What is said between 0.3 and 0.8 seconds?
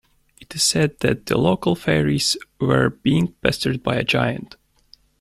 It is